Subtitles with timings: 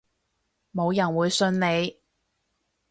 [0.73, 1.97] 冇人會信你